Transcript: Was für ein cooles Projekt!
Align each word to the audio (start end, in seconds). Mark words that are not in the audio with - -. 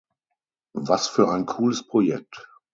Was 0.73 1.09
für 1.09 1.29
ein 1.29 1.45
cooles 1.45 1.85
Projekt! 1.85 2.49